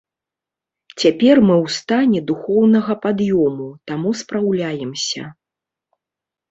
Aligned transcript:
Цяпер 1.03 1.35
мы 1.49 1.55
ў 1.65 1.67
стане 1.79 2.19
духоўнага 2.33 2.93
пад'ёму, 3.05 3.69
таму 3.93 4.09
спраўляемся. 4.25 5.23